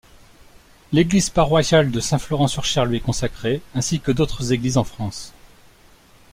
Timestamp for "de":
1.91-1.99